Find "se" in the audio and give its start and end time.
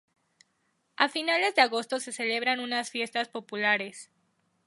1.99-2.11